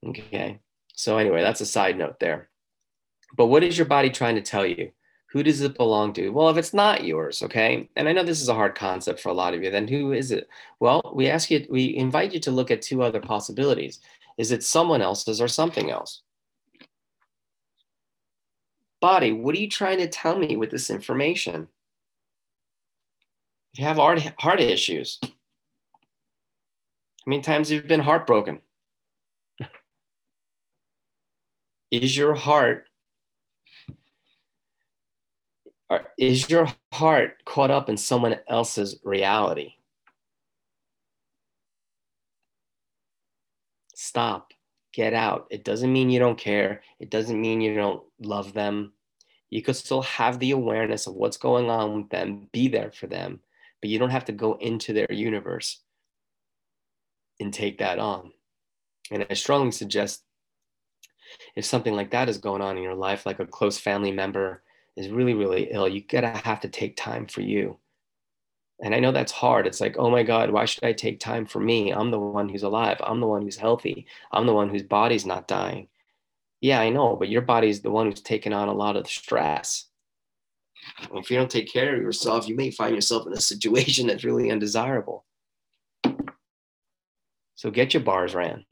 okay. 0.07 0.59
So, 0.93 1.17
anyway, 1.17 1.41
that's 1.41 1.61
a 1.61 1.65
side 1.65 1.97
note 1.97 2.19
there. 2.19 2.49
But 3.37 3.47
what 3.47 3.63
is 3.63 3.77
your 3.77 3.87
body 3.87 4.09
trying 4.09 4.35
to 4.35 4.41
tell 4.41 4.65
you? 4.65 4.91
Who 5.31 5.43
does 5.43 5.61
it 5.61 5.77
belong 5.77 6.13
to? 6.13 6.29
Well, 6.29 6.49
if 6.49 6.57
it's 6.57 6.73
not 6.73 7.03
yours, 7.03 7.43
okay, 7.43 7.87
and 7.95 8.09
I 8.09 8.13
know 8.13 8.23
this 8.23 8.41
is 8.41 8.49
a 8.49 8.55
hard 8.55 8.73
concept 8.73 9.19
for 9.19 9.29
a 9.29 9.33
lot 9.33 9.53
of 9.53 9.61
you, 9.61 9.69
then 9.69 9.87
who 9.87 10.11
is 10.11 10.31
it? 10.31 10.49
Well, 10.79 11.13
we 11.13 11.27
ask 11.27 11.51
you, 11.51 11.67
we 11.69 11.95
invite 11.95 12.33
you 12.33 12.39
to 12.41 12.51
look 12.51 12.71
at 12.71 12.81
two 12.81 13.03
other 13.03 13.19
possibilities. 13.19 13.99
Is 14.39 14.51
it 14.51 14.63
someone 14.63 15.03
else's 15.03 15.39
or 15.39 15.47
something 15.47 15.91
else? 15.91 16.23
Body, 19.01 19.31
what 19.31 19.53
are 19.53 19.59
you 19.59 19.69
trying 19.69 19.99
to 19.99 20.07
tell 20.07 20.37
me 20.37 20.55
with 20.55 20.71
this 20.71 20.89
information? 20.89 21.67
If 23.73 23.79
you 23.79 23.85
have 23.85 23.97
heart, 23.97 24.19
heart 24.39 24.59
issues, 24.59 25.19
how 25.21 25.29
many 27.27 27.43
times 27.43 27.69
have 27.69 27.83
you 27.83 27.87
been 27.87 27.99
heartbroken? 27.99 28.61
is 31.91 32.17
your 32.17 32.33
heart 32.33 32.88
is 36.17 36.49
your 36.49 36.67
heart 36.93 37.43
caught 37.45 37.71
up 37.71 37.89
in 37.89 37.97
someone 37.97 38.37
else's 38.47 38.99
reality? 39.03 39.73
Stop. 43.95 44.53
Get 44.93 45.13
out. 45.13 45.47
It 45.49 45.63
doesn't 45.63 45.91
mean 45.91 46.09
you 46.09 46.19
don't 46.19 46.37
care. 46.37 46.81
It 46.99 47.09
doesn't 47.09 47.39
mean 47.39 47.61
you 47.61 47.75
don't 47.75 48.03
love 48.19 48.53
them. 48.53 48.93
You 49.49 49.61
could 49.61 49.75
still 49.75 50.03
have 50.03 50.39
the 50.39 50.51
awareness 50.51 51.07
of 51.07 51.15
what's 51.15 51.37
going 51.37 51.69
on 51.69 51.95
with 51.95 52.09
them 52.09 52.47
be 52.51 52.67
there 52.67 52.91
for 52.91 53.07
them 53.07 53.41
but 53.81 53.89
you 53.89 53.99
don't 53.99 54.09
have 54.09 54.25
to 54.25 54.31
go 54.31 54.57
into 54.59 54.93
their 54.93 55.11
universe 55.11 55.79
and 57.39 57.53
take 57.53 57.79
that 57.79 57.99
on. 57.99 58.31
And 59.11 59.25
i 59.29 59.33
strongly 59.33 59.71
suggest 59.71 60.23
if 61.55 61.63
something 61.65 61.95
like 61.95 62.11
that 62.11 62.29
is 62.29 62.37
going 62.37 62.61
on 62.61 62.77
in 62.77 62.83
your 62.83 62.95
life, 62.95 63.25
like 63.25 63.39
a 63.39 63.45
close 63.45 63.77
family 63.77 64.11
member 64.11 64.63
is 64.99 65.09
really, 65.09 65.33
really 65.33 65.69
ill, 65.71 65.87
you 65.87 66.01
gotta 66.01 66.29
have 66.29 66.59
to 66.61 66.69
take 66.69 66.95
time 66.95 67.25
for 67.25 67.41
you. 67.41 67.77
And 68.81 68.95
I 68.95 68.99
know 68.99 69.11
that's 69.11 69.31
hard. 69.31 69.67
It's 69.67 69.81
like, 69.81 69.95
oh 69.97 70.09
my 70.09 70.23
God, 70.23 70.51
why 70.51 70.65
should 70.65 70.83
I 70.83 70.93
take 70.93 71.19
time 71.19 71.45
for 71.45 71.59
me? 71.59 71.91
I'm 71.91 72.11
the 72.11 72.19
one 72.19 72.47
who's 72.47 72.63
alive. 72.63 72.97
I'm 73.03 73.19
the 73.19 73.27
one 73.27 73.41
who's 73.41 73.57
healthy. 73.57 74.05
I'm 74.31 74.45
the 74.45 74.53
one 74.53 74.69
whose 74.69 74.83
body's 74.83 75.25
not 75.25 75.47
dying. 75.47 75.89
Yeah, 76.61 76.79
I 76.79 76.89
know, 76.89 77.15
but 77.15 77.29
your 77.29 77.41
body's 77.41 77.81
the 77.81 77.91
one 77.91 78.09
who's 78.09 78.21
taking 78.21 78.53
on 78.53 78.67
a 78.67 78.73
lot 78.73 78.95
of 78.95 79.03
the 79.03 79.09
stress. 79.09 79.85
If 81.13 81.29
you 81.29 81.37
don't 81.37 81.51
take 81.51 81.71
care 81.71 81.95
of 81.95 82.01
yourself, 82.01 82.47
you 82.47 82.55
may 82.55 82.71
find 82.71 82.95
yourself 82.95 83.27
in 83.27 83.33
a 83.33 83.41
situation 83.41 84.07
that's 84.07 84.23
really 84.23 84.51
undesirable. 84.51 85.25
So 87.55 87.71
get 87.71 87.93
your 87.93 88.03
bars 88.03 88.33
ran 88.33 88.65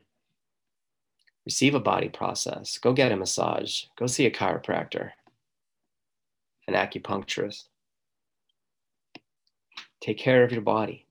receive 1.48 1.76
a 1.76 1.80
body 1.80 2.10
process, 2.10 2.78
go 2.78 2.92
get 2.92 3.14
a 3.14 3.16
massage, 3.16 3.84
go 3.98 4.06
see 4.06 4.26
a 4.26 4.32
chiropractor, 4.32 5.12
an 6.68 6.74
acupuncturist. 6.74 7.66
Take 10.02 10.18
care 10.18 10.44
of 10.44 10.52
your 10.52 10.62
body. 10.62 11.06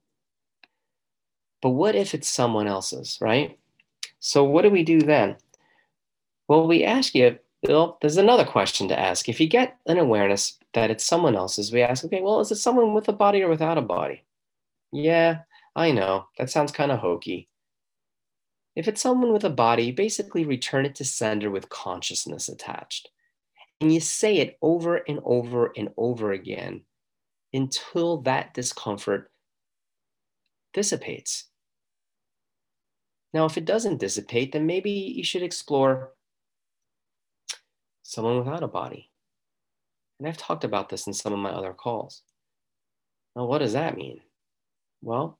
But 1.63 1.71
what 1.71 1.95
if 1.95 2.15
it's 2.15 2.29
someone 2.29 2.67
else's, 2.67 3.19
right? 3.21 3.59
So, 4.21 4.45
what 4.45 4.63
do 4.63 4.71
we 4.71 4.85
do 4.85 5.01
then? 5.01 5.37
Well, 6.49 6.67
we 6.67 6.85
ask 6.85 7.15
you 7.15 7.39
Bill, 7.63 7.99
there's 8.01 8.17
another 8.17 8.45
question 8.45 8.89
to 8.89 8.99
ask. 8.99 9.29
If 9.29 9.41
you 9.41 9.49
get 9.49 9.77
an 9.87 9.99
awareness 9.99 10.59
that 10.75 10.91
it's 10.91 11.05
someone 11.05 11.35
else's, 11.35 11.73
we 11.73 11.83
ask, 11.83 12.05
okay, 12.05 12.21
well, 12.21 12.41
is 12.41 12.53
it 12.53 12.57
someone 12.57 12.95
with 12.95 13.09
a 13.09 13.13
body 13.13 13.43
or 13.43 13.49
without 13.49 13.79
a 13.79 13.83
body? 13.83 14.25
Yeah, 14.93 15.41
I 15.75 15.91
know. 15.91 16.27
That 16.39 16.51
sounds 16.51 16.71
kind 16.71 16.93
of 16.93 17.01
hokey. 17.01 17.49
If 18.77 18.89
it's 18.89 19.01
someone 19.01 19.33
with 19.33 19.45
a 19.45 19.51
body, 19.51 19.91
basically 19.91 20.45
return 20.45 20.87
it 20.87 20.95
to 20.97 21.05
sender 21.05 21.51
with 21.51 21.71
consciousness 21.71 22.49
attached. 22.49 23.11
And 23.81 23.93
you 23.93 24.01
say 24.01 24.39
it 24.39 24.57
over 24.63 24.97
and 24.97 25.21
over 25.25 25.73
and 25.77 25.91
over 25.97 26.33
again 26.33 26.83
until 27.53 28.19
that 28.23 28.55
discomfort 28.55 29.31
dissipates. 30.73 31.45
Now, 33.35 33.45
if 33.45 33.59
it 33.59 33.65
doesn't 33.65 33.99
dissipate, 34.01 34.53
then 34.53 34.67
maybe 34.67 34.91
you 34.91 35.25
should 35.25 35.43
explore 35.43 36.13
someone 38.03 38.39
without 38.39 38.63
a 38.63 38.69
body. 38.69 39.11
And 40.19 40.27
I've 40.27 40.39
talked 40.39 40.65
about 40.65 40.89
this 40.89 41.07
in 41.07 41.13
some 41.13 41.33
of 41.33 41.39
my 41.39 41.51
other 41.51 41.75
calls. 41.75 42.23
Now, 43.35 43.45
what 43.45 43.59
does 43.59 43.75
that 43.75 43.97
mean? 43.97 44.21
Well, 45.03 45.39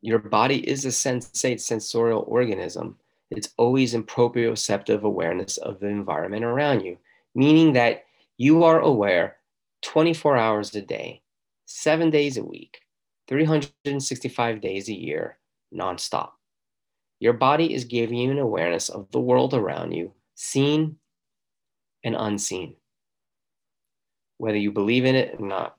your 0.00 0.18
body 0.18 0.58
is 0.68 0.84
a 0.84 0.88
sensate 0.88 1.60
sensorial 1.60 2.24
organism. 2.28 2.96
It's 3.30 3.52
always 3.56 3.94
in 3.94 4.04
proprioceptive 4.04 5.02
awareness 5.02 5.56
of 5.56 5.80
the 5.80 5.88
environment 5.88 6.44
around 6.44 6.82
you, 6.82 6.98
meaning 7.34 7.72
that 7.74 8.04
you 8.36 8.64
are 8.64 8.80
aware 8.80 9.36
24 9.82 10.36
hours 10.36 10.74
a 10.74 10.82
day, 10.82 11.22
seven 11.66 12.10
days 12.10 12.36
a 12.36 12.44
week, 12.44 12.80
365 13.28 14.60
days 14.60 14.88
a 14.88 14.94
year, 14.94 15.38
nonstop. 15.74 16.30
Your 17.18 17.34
body 17.34 17.74
is 17.74 17.84
giving 17.84 18.18
you 18.18 18.30
an 18.30 18.38
awareness 18.38 18.88
of 18.88 19.10
the 19.10 19.20
world 19.20 19.54
around 19.54 19.92
you, 19.92 20.12
seen 20.34 20.96
and 22.02 22.16
unseen, 22.18 22.76
whether 24.38 24.56
you 24.56 24.72
believe 24.72 25.04
in 25.04 25.14
it 25.14 25.36
or 25.38 25.46
not. 25.46 25.76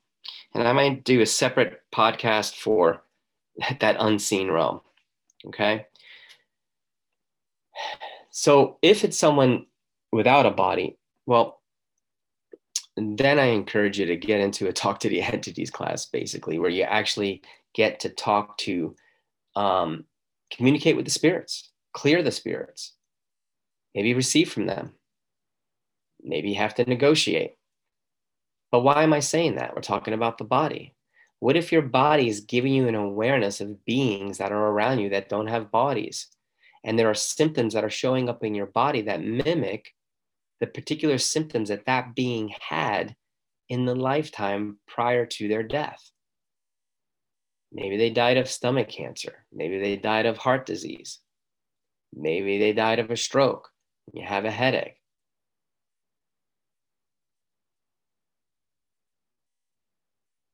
And 0.54 0.68
I 0.68 0.72
might 0.74 1.04
do 1.04 1.22
a 1.22 1.26
separate 1.26 1.82
podcast 1.94 2.56
for 2.56 3.04
that 3.80 3.96
unseen 4.00 4.52
realm. 4.52 4.82
Okay. 5.48 5.88
So 8.30 8.78
if 8.82 9.04
it's 9.04 9.18
someone 9.18 9.66
without 10.12 10.46
a 10.46 10.52
body, 10.52 10.98
well, 11.26 11.62
then 12.98 13.40
I 13.40 13.46
encourage 13.46 14.00
you 14.00 14.06
to 14.06 14.16
get 14.16 14.42
into 14.42 14.68
a 14.68 14.74
talk 14.74 15.00
to 15.02 15.10
the 15.10 15.22
entities 15.22 15.72
class, 15.72 16.06
basically, 16.06 16.60
where 16.60 16.70
you 16.70 16.84
actually 16.84 17.42
get 17.74 18.00
to 18.02 18.10
talk 18.10 18.58
to, 18.60 18.96
um, 19.56 20.06
communicate 20.52 20.96
with 20.96 21.06
the 21.06 21.12
spirits, 21.12 21.72
clear 21.94 22.22
the 22.22 22.32
spirits, 22.32 22.94
maybe 23.96 24.14
receive 24.14 24.52
from 24.52 24.66
them, 24.66 24.94
maybe 26.22 26.54
have 26.54 26.76
to 26.76 26.86
negotiate. 26.86 27.56
But 28.72 28.82
why 28.82 29.04
am 29.04 29.14
I 29.14 29.20
saying 29.20 29.56
that? 29.56 29.76
We're 29.76 29.82
talking 29.82 30.14
about 30.14 30.38
the 30.38 30.44
body. 30.46 30.96
What 31.40 31.58
if 31.58 31.72
your 31.72 31.82
body 31.82 32.28
is 32.28 32.42
giving 32.42 32.74
you 32.74 32.88
an 32.88 32.96
awareness 32.96 33.62
of 33.62 33.84
beings 33.84 34.38
that 34.38 34.52
are 34.52 34.68
around 34.68 35.00
you 35.00 35.10
that 35.10 35.28
don't 35.28 35.48
have 35.48 35.72
bodies? 35.72 36.28
And 36.84 36.98
there 36.98 37.10
are 37.10 37.16
symptoms 37.16 37.74
that 37.74 37.84
are 37.84 37.90
showing 37.90 38.30
up 38.30 38.44
in 38.44 38.56
your 38.56 38.68
body 38.68 39.02
that 39.04 39.24
mimic 39.24 39.94
the 40.62 40.68
particular 40.68 41.18
symptoms 41.18 41.70
that 41.70 41.88
that 41.88 42.16
being 42.16 42.54
had 42.62 43.16
in 43.68 43.86
the 43.86 43.96
lifetime 43.96 44.78
prior 44.88 45.26
to 45.26 45.48
their 45.48 45.64
death. 45.64 46.00
Maybe 47.74 47.98
they 47.98 48.12
died 48.12 48.38
of 48.38 48.48
stomach 48.48 48.88
cancer. 48.88 49.46
Maybe 49.52 49.80
they 49.80 49.98
died 49.98 50.28
of 50.28 50.38
heart 50.38 50.66
disease. 50.66 51.20
Maybe 52.14 52.60
they 52.60 52.74
died 52.74 53.00
of 53.00 53.10
a 53.10 53.18
stroke. 53.18 53.70
You 54.14 54.24
have 54.24 54.46
a 54.46 54.52
headache. 54.52 54.98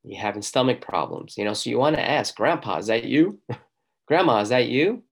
You're 0.04 0.22
having 0.22 0.42
stomach 0.42 0.80
problems, 0.80 1.38
you 1.38 1.44
know. 1.44 1.54
So 1.54 1.70
you 1.70 1.80
want 1.80 1.98
to 1.98 2.10
ask, 2.10 2.34
Grandpa, 2.36 2.78
is 2.78 2.88
that 2.88 3.04
you? 3.04 3.42
Grandma, 4.08 4.40
is 4.40 4.50
that 4.50 4.70
you? 4.70 5.04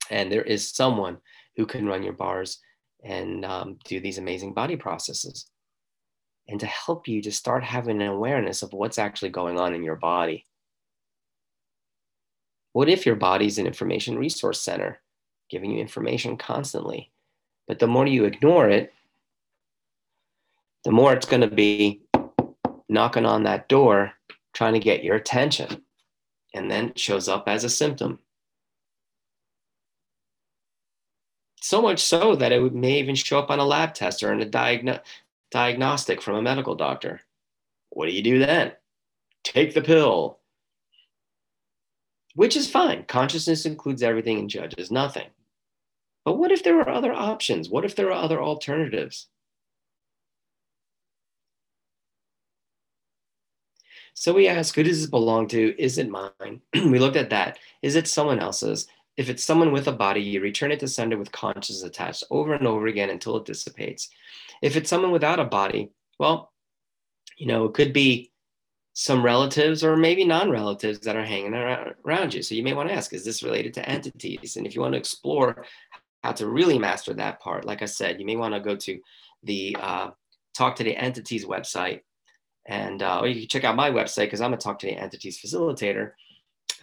and 0.09 0.31
there 0.31 0.41
is 0.41 0.69
someone 0.69 1.17
who 1.55 1.65
can 1.65 1.85
run 1.85 2.03
your 2.03 2.13
bars 2.13 2.59
and 3.03 3.45
um, 3.45 3.77
do 3.85 3.99
these 3.99 4.17
amazing 4.17 4.53
body 4.53 4.75
processes 4.75 5.49
and 6.47 6.59
to 6.59 6.65
help 6.65 7.07
you 7.07 7.21
to 7.21 7.31
start 7.31 7.63
having 7.63 8.01
an 8.01 8.07
awareness 8.07 8.63
of 8.63 8.73
what's 8.73 8.99
actually 8.99 9.29
going 9.29 9.59
on 9.59 9.73
in 9.73 9.83
your 9.83 9.95
body 9.95 10.45
what 12.73 12.89
if 12.89 13.05
your 13.05 13.15
body's 13.15 13.57
an 13.57 13.67
information 13.67 14.17
resource 14.17 14.61
center 14.61 14.99
giving 15.49 15.71
you 15.71 15.79
information 15.79 16.37
constantly 16.37 17.11
but 17.67 17.79
the 17.79 17.87
more 17.87 18.07
you 18.07 18.25
ignore 18.25 18.69
it 18.69 18.93
the 20.83 20.91
more 20.91 21.13
it's 21.13 21.27
going 21.27 21.41
to 21.41 21.47
be 21.47 22.01
knocking 22.89 23.25
on 23.25 23.43
that 23.43 23.67
door 23.69 24.13
trying 24.53 24.73
to 24.73 24.79
get 24.79 25.03
your 25.03 25.15
attention 25.15 25.83
and 26.53 26.69
then 26.69 26.89
it 26.89 26.99
shows 26.99 27.27
up 27.27 27.47
as 27.47 27.63
a 27.63 27.69
symptom 27.69 28.19
so 31.61 31.81
much 31.81 31.99
so 31.99 32.35
that 32.35 32.51
it 32.51 32.73
may 32.73 32.99
even 32.99 33.15
show 33.15 33.39
up 33.39 33.51
on 33.51 33.59
a 33.59 33.65
lab 33.65 33.93
test 33.93 34.23
or 34.23 34.33
in 34.33 34.41
a 34.41 34.45
diagno- 34.45 34.99
diagnostic 35.51 36.21
from 36.21 36.35
a 36.35 36.41
medical 36.41 36.75
doctor. 36.75 37.21
What 37.91 38.07
do 38.07 38.11
you 38.11 38.23
do 38.23 38.39
then? 38.39 38.73
Take 39.43 39.73
the 39.73 39.81
pill, 39.81 40.39
which 42.35 42.55
is 42.55 42.69
fine. 42.69 43.03
Consciousness 43.05 43.65
includes 43.65 44.03
everything 44.03 44.39
and 44.39 44.49
judges 44.49 44.91
nothing. 44.91 45.27
But 46.23 46.37
what 46.37 46.51
if 46.51 46.63
there 46.63 46.79
are 46.79 46.89
other 46.89 47.13
options? 47.13 47.69
What 47.69 47.85
if 47.85 47.95
there 47.95 48.07
are 48.07 48.23
other 48.23 48.41
alternatives? 48.41 49.27
So 54.13 54.33
we 54.33 54.47
ask, 54.47 54.75
who 54.75 54.83
does 54.83 54.99
this 55.01 55.09
belong 55.09 55.47
to? 55.49 55.75
Is 55.81 55.97
it 55.97 56.09
mine? 56.09 56.61
we 56.73 56.99
looked 56.99 57.15
at 57.15 57.29
that. 57.31 57.57
Is 57.81 57.95
it 57.95 58.07
someone 58.07 58.39
else's? 58.39 58.87
If 59.17 59.29
it's 59.29 59.43
someone 59.43 59.71
with 59.71 59.87
a 59.87 59.91
body, 59.91 60.21
you 60.21 60.41
return 60.41 60.71
it 60.71 60.79
to 60.81 60.87
sender 60.87 61.17
with 61.17 61.31
consciousness 61.31 61.83
attached 61.83 62.23
over 62.29 62.53
and 62.53 62.67
over 62.67 62.87
again 62.87 63.09
until 63.09 63.37
it 63.37 63.45
dissipates. 63.45 64.09
If 64.61 64.75
it's 64.75 64.89
someone 64.89 65.11
without 65.11 65.39
a 65.39 65.45
body, 65.45 65.91
well, 66.19 66.51
you 67.37 67.47
know, 67.47 67.65
it 67.65 67.73
could 67.73 67.93
be 67.93 68.30
some 68.93 69.23
relatives 69.23 69.83
or 69.83 69.95
maybe 69.95 70.25
non-relatives 70.25 70.99
that 70.99 71.15
are 71.15 71.23
hanging 71.23 71.53
around 71.53 72.33
you. 72.33 72.43
So 72.43 72.55
you 72.55 72.63
may 72.63 72.73
want 72.73 72.89
to 72.89 72.95
ask, 72.95 73.13
is 73.13 73.23
this 73.23 73.43
related 73.43 73.73
to 73.75 73.87
entities? 73.87 74.57
And 74.57 74.67
if 74.67 74.75
you 74.75 74.81
want 74.81 74.93
to 74.93 74.99
explore 74.99 75.63
how 76.23 76.33
to 76.33 76.49
really 76.49 76.77
master 76.77 77.13
that 77.13 77.39
part, 77.39 77.63
like 77.65 77.81
I 77.81 77.85
said, 77.85 78.19
you 78.19 78.25
may 78.25 78.35
want 78.35 78.53
to 78.53 78.59
go 78.59 78.75
to 78.75 78.99
the 79.43 79.77
uh, 79.79 80.09
Talk 80.53 80.75
to 80.75 80.83
the 80.83 80.95
Entities 80.95 81.45
website. 81.45 82.01
And 82.67 83.01
uh, 83.01 83.21
or 83.21 83.27
you 83.27 83.41
can 83.41 83.47
check 83.47 83.63
out 83.63 83.75
my 83.75 83.89
website 83.89 84.25
because 84.25 84.41
I'm 84.41 84.53
a 84.53 84.57
Talk 84.57 84.77
to 84.79 84.87
the 84.87 84.93
Entities 84.93 85.39
facilitator 85.39 86.11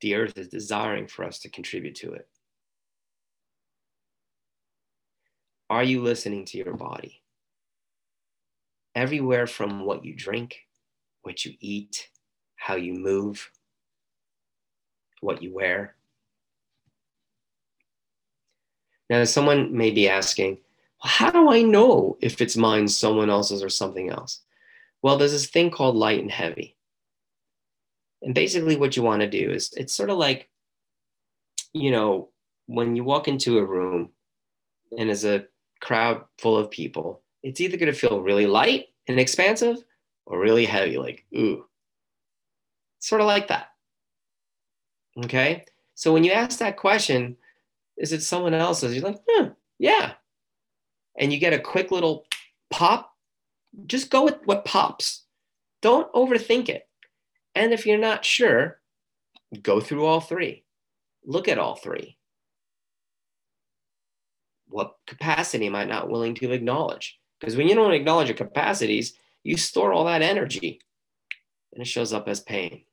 The 0.00 0.16
earth 0.16 0.36
is 0.36 0.48
desiring 0.48 1.06
for 1.06 1.24
us 1.24 1.38
to 1.40 1.48
contribute 1.48 1.94
to 1.96 2.14
it. 2.14 2.28
Are 5.70 5.84
you 5.84 6.02
listening 6.02 6.46
to 6.46 6.58
your 6.58 6.74
body? 6.74 7.22
Everywhere 8.96 9.46
from 9.46 9.84
what 9.84 10.04
you 10.04 10.16
drink, 10.16 10.56
what 11.22 11.44
you 11.44 11.54
eat, 11.60 12.08
how 12.56 12.74
you 12.74 12.94
move, 12.94 13.48
what 15.20 15.42
you 15.42 15.52
wear. 15.52 15.94
Now, 19.08 19.24
someone 19.24 19.76
may 19.76 19.90
be 19.90 20.08
asking, 20.08 20.58
well, 21.02 21.12
how 21.12 21.30
do 21.30 21.50
I 21.50 21.62
know 21.62 22.16
if 22.20 22.40
it's 22.40 22.56
mine, 22.56 22.86
someone 22.86 23.30
else's, 23.30 23.62
or 23.62 23.68
something 23.68 24.10
else? 24.10 24.40
Well, 25.02 25.16
there's 25.16 25.32
this 25.32 25.46
thing 25.46 25.70
called 25.70 25.96
light 25.96 26.20
and 26.20 26.30
heavy. 26.30 26.76
And 28.22 28.34
basically, 28.34 28.76
what 28.76 28.96
you 28.96 29.02
want 29.02 29.22
to 29.22 29.28
do 29.28 29.50
is 29.50 29.72
it's 29.76 29.94
sort 29.94 30.10
of 30.10 30.18
like, 30.18 30.48
you 31.72 31.90
know, 31.90 32.28
when 32.66 32.94
you 32.94 33.02
walk 33.02 33.26
into 33.26 33.58
a 33.58 33.64
room 33.64 34.10
and 34.96 35.08
there's 35.08 35.24
a 35.24 35.46
crowd 35.80 36.24
full 36.38 36.56
of 36.56 36.70
people, 36.70 37.22
it's 37.42 37.60
either 37.60 37.78
going 37.78 37.92
to 37.92 37.98
feel 37.98 38.20
really 38.20 38.46
light 38.46 38.88
and 39.08 39.18
expansive 39.18 39.78
or 40.26 40.38
really 40.38 40.66
heavy, 40.66 40.98
like, 40.98 41.24
ooh. 41.34 41.64
Sort 43.00 43.22
of 43.22 43.26
like 43.26 43.48
that. 43.48 43.69
Okay. 45.24 45.64
So 45.94 46.12
when 46.12 46.24
you 46.24 46.32
ask 46.32 46.58
that 46.58 46.76
question, 46.76 47.36
is 47.96 48.12
it 48.12 48.22
someone 48.22 48.54
else's? 48.54 48.94
You're 48.94 49.04
like, 49.04 49.20
yeah. 49.78 50.12
And 51.18 51.32
you 51.32 51.38
get 51.38 51.52
a 51.52 51.58
quick 51.58 51.90
little 51.90 52.24
pop, 52.70 53.12
just 53.86 54.10
go 54.10 54.24
with 54.24 54.38
what 54.44 54.64
pops. 54.64 55.24
Don't 55.82 56.12
overthink 56.12 56.68
it. 56.68 56.88
And 57.54 57.72
if 57.72 57.84
you're 57.84 57.98
not 57.98 58.24
sure, 58.24 58.80
go 59.62 59.80
through 59.80 60.06
all 60.06 60.20
three. 60.20 60.64
Look 61.24 61.48
at 61.48 61.58
all 61.58 61.74
three. 61.74 62.16
What 64.68 64.94
capacity 65.06 65.66
am 65.66 65.74
I 65.74 65.84
not 65.84 66.08
willing 66.08 66.34
to 66.36 66.52
acknowledge? 66.52 67.18
Because 67.40 67.56
when 67.56 67.68
you 67.68 67.74
don't 67.74 67.92
acknowledge 67.92 68.28
your 68.28 68.36
capacities, 68.36 69.14
you 69.42 69.56
store 69.56 69.92
all 69.92 70.04
that 70.04 70.22
energy 70.22 70.80
and 71.72 71.82
it 71.82 71.86
shows 71.86 72.12
up 72.12 72.28
as 72.28 72.40
pain. 72.40 72.84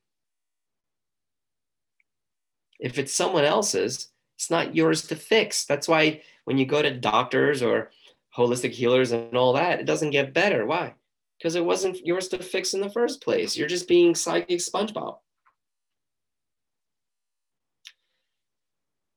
If 2.78 2.98
it's 2.98 3.14
someone 3.14 3.44
else's, 3.44 4.08
it's 4.36 4.50
not 4.50 4.74
yours 4.74 5.06
to 5.08 5.16
fix. 5.16 5.64
That's 5.64 5.88
why 5.88 6.22
when 6.44 6.58
you 6.58 6.66
go 6.66 6.80
to 6.80 6.96
doctors 6.96 7.62
or 7.62 7.90
holistic 8.36 8.70
healers 8.70 9.12
and 9.12 9.36
all 9.36 9.52
that, 9.54 9.80
it 9.80 9.86
doesn't 9.86 10.10
get 10.10 10.32
better. 10.32 10.64
Why? 10.64 10.94
Because 11.38 11.56
it 11.56 11.64
wasn't 11.64 12.06
yours 12.06 12.28
to 12.28 12.38
fix 12.38 12.74
in 12.74 12.80
the 12.80 12.90
first 12.90 13.20
place. 13.22 13.56
You're 13.56 13.68
just 13.68 13.88
being 13.88 14.14
psychic 14.14 14.60
SpongeBob. 14.60 15.18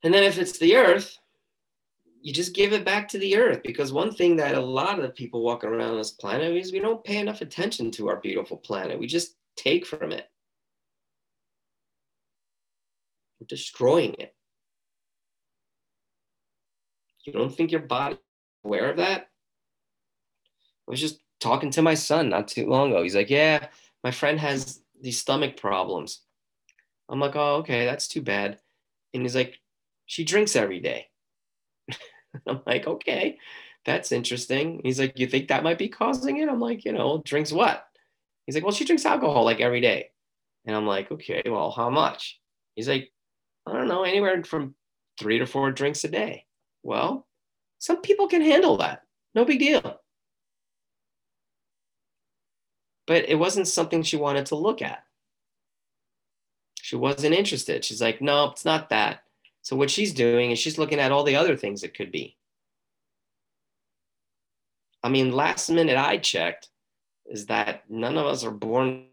And 0.04 0.14
then 0.14 0.24
if 0.24 0.40
it's 0.40 0.58
the 0.58 0.76
earth, 0.76 1.18
you 2.22 2.34
just 2.34 2.56
give 2.56 2.74
it 2.74 2.86
back 2.86 3.08
to 3.10 3.20
the 3.20 3.38
earth 3.38 3.62
because 3.64 3.94
one 3.94 4.12
thing 4.12 4.36
that 4.38 4.56
a 4.56 4.60
lot 4.60 5.00
of 5.00 5.16
people 5.16 5.44
walking 5.44 5.70
around 5.70 5.98
this 5.98 6.12
planet 6.12 6.56
is 6.56 6.72
we 6.72 6.80
don't 6.80 7.04
pay 7.04 7.18
enough 7.18 7.42
attention 7.42 7.92
to 7.92 8.10
our 8.10 8.18
beautiful 8.18 8.58
planet. 8.58 9.00
We 9.00 9.08
just 9.08 9.36
take 9.56 9.86
from 9.86 10.12
it. 10.12 10.31
We're 13.42 13.48
destroying 13.48 14.14
it. 14.20 14.36
You 17.26 17.34
don't 17.34 17.54
think 17.54 17.72
your 17.72 17.82
body 17.82 18.18
aware 18.64 18.92
of 18.92 18.98
that? 18.98 19.22
I 20.88 20.92
was 20.92 21.02
just 21.02 21.20
talking 21.40 21.72
to 21.72 21.82
my 21.82 21.96
son 21.96 22.30
not 22.30 22.48
too 22.48 22.68
long 22.68 22.92
ago. 22.92 23.02
He's 23.02 23.16
like, 23.16 23.32
Yeah, 23.32 23.68
my 24.04 24.12
friend 24.12 24.40
has 24.40 24.82
these 25.02 25.20
stomach 25.20 25.58
problems. 25.58 26.22
I'm 27.10 27.20
like, 27.20 27.36
Oh, 27.36 27.56
okay, 27.58 27.86
that's 27.86 28.08
too 28.08 28.22
bad. 28.22 28.60
And 29.14 29.24
he's 29.24 29.36
like, 29.36 29.60
She 30.06 30.24
drinks 30.24 30.56
every 30.56 30.80
day. 30.80 31.08
I'm 32.48 32.62
like, 32.68 32.86
Okay, 32.86 33.40
that's 33.86 34.12
interesting. 34.12 34.82
He's 34.84 35.00
like, 35.00 35.18
You 35.18 35.26
think 35.26 35.48
that 35.48 35.64
might 35.64 35.80
be 35.80 35.90
causing 35.90 36.38
it? 36.38 36.48
I'm 36.48 36.62
like, 36.62 36.86
You 36.86 36.94
know, 36.94 37.24
drinks 37.26 37.52
what? 37.52 37.88
He's 38.46 38.54
like, 38.54 38.64
Well, 38.64 38.74
she 38.74 38.86
drinks 38.86 39.06
alcohol 39.06 39.46
like 39.46 39.62
every 39.62 39.82
day. 39.82 40.12
And 40.66 40.76
I'm 40.76 40.86
like, 40.86 41.12
Okay, 41.12 41.42
well, 41.48 41.72
how 41.72 41.90
much? 41.90 42.40
He's 42.76 42.88
like, 42.88 43.12
I 43.72 43.76
don't 43.76 43.88
know, 43.88 44.04
anywhere 44.04 44.44
from 44.44 44.76
three 45.18 45.40
to 45.40 45.46
four 45.46 45.72
drinks 45.72 46.04
a 46.04 46.10
day. 46.10 46.46
Well, 46.84 47.26
some 47.80 48.02
people 48.02 48.28
can 48.28 48.42
handle 48.42 48.78
that. 48.78 49.04
No 49.34 49.46
big 49.46 49.60
deal. 49.60 50.02
But 53.08 53.30
it 53.30 53.36
wasn't 53.36 53.68
something 53.68 54.04
she 54.04 54.18
wanted 54.18 54.48
to 54.48 54.56
look 54.56 54.82
at. 54.82 55.04
She 56.82 56.96
wasn't 56.96 57.34
interested. 57.34 57.86
She's 57.86 58.02
like, 58.02 58.22
no, 58.22 58.50
it's 58.52 58.66
not 58.66 58.90
that. 58.90 59.24
So 59.62 59.76
what 59.76 59.90
she's 59.90 60.14
doing 60.14 60.52
is 60.52 60.60
she's 60.60 60.78
looking 60.78 61.00
at 61.00 61.12
all 61.12 61.24
the 61.24 61.36
other 61.36 61.56
things 61.56 61.84
it 61.84 61.96
could 61.96 62.12
be. 62.12 62.38
I 65.04 65.10
mean, 65.10 65.32
last 65.32 65.70
minute 65.70 65.98
I 65.98 66.18
checked 66.18 66.70
is 67.26 67.46
that 67.46 67.84
none 67.90 68.18
of 68.18 68.26
us 68.26 68.44
are 68.44 68.52
born 68.52 69.06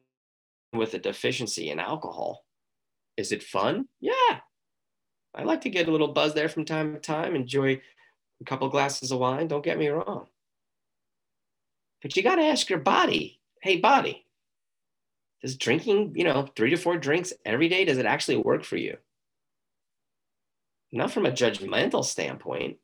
with 0.72 0.94
a 0.94 0.98
deficiency 0.98 1.70
in 1.70 1.78
alcohol. 1.78 2.44
Is 3.16 3.32
it 3.32 3.42
fun? 3.42 3.86
Yeah. 4.00 4.40
I 5.38 5.44
like 5.44 5.60
to 5.62 5.70
get 5.70 5.86
a 5.86 5.92
little 5.92 6.08
buzz 6.08 6.34
there 6.34 6.48
from 6.48 6.64
time 6.64 6.94
to 6.94 7.00
time, 7.00 7.36
enjoy 7.36 7.80
a 8.40 8.44
couple 8.44 8.68
glasses 8.68 9.12
of 9.12 9.20
wine. 9.20 9.46
Don't 9.46 9.64
get 9.64 9.78
me 9.78 9.86
wrong. 9.86 10.26
But 12.02 12.16
you 12.16 12.24
got 12.24 12.36
to 12.36 12.42
ask 12.42 12.68
your 12.68 12.80
body 12.80 13.36
hey, 13.60 13.76
body, 13.76 14.24
does 15.42 15.56
drinking, 15.56 16.12
you 16.14 16.22
know, 16.22 16.48
three 16.54 16.70
to 16.70 16.76
four 16.76 16.96
drinks 16.96 17.32
every 17.44 17.68
day, 17.68 17.84
does 17.84 17.98
it 17.98 18.06
actually 18.06 18.36
work 18.36 18.62
for 18.62 18.76
you? 18.76 18.96
Not 20.92 21.10
from 21.10 21.26
a 21.26 21.32
judgmental 21.32 22.04
standpoint. 22.04 22.76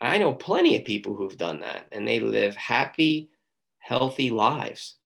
I 0.00 0.18
know 0.18 0.34
plenty 0.34 0.76
of 0.76 0.84
people 0.84 1.14
who've 1.14 1.38
done 1.38 1.60
that 1.60 1.86
and 1.92 2.06
they 2.06 2.18
live 2.18 2.56
happy, 2.56 3.30
healthy 3.78 4.30
lives. 4.30 4.96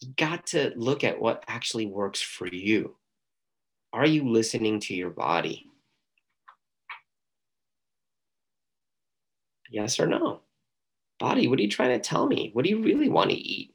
You 0.00 0.14
got 0.16 0.46
to 0.48 0.72
look 0.74 1.04
at 1.04 1.20
what 1.20 1.44
actually 1.46 1.86
works 1.86 2.22
for 2.22 2.46
you. 2.46 2.96
Are 3.92 4.06
you 4.06 4.28
listening 4.30 4.80
to 4.80 4.94
your 4.94 5.10
body? 5.10 5.68
Yes 9.70 10.00
or 10.00 10.06
no? 10.06 10.40
Body, 11.18 11.46
what 11.46 11.58
are 11.58 11.62
you 11.62 11.68
trying 11.68 11.98
to 11.98 12.08
tell 12.08 12.26
me? 12.26 12.50
What 12.52 12.64
do 12.64 12.70
you 12.70 12.82
really 12.82 13.08
want 13.08 13.30
to 13.30 13.36
eat? 13.36 13.74